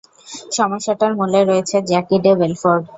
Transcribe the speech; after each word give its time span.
সমস্যাটার 0.57 1.11
মূলে 1.19 1.41
রয়েছে 1.43 1.75
জ্যাকি 1.89 2.15
ডে 2.23 2.31
বেলফোর্ট। 2.39 2.83